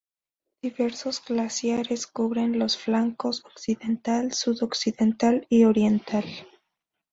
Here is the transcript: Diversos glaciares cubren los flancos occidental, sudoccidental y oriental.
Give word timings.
Diversos 0.63 1.23
glaciares 1.23 2.07
cubren 2.07 2.57
los 2.57 2.75
flancos 2.75 3.45
occidental, 3.45 4.33
sudoccidental 4.33 5.45
y 5.47 5.65
oriental. 5.65 6.25